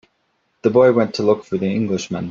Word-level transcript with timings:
The 0.63 0.71
boy 0.71 0.93
went 0.93 1.13
to 1.13 1.21
look 1.21 1.45
for 1.45 1.59
the 1.59 1.67
Englishman. 1.69 2.19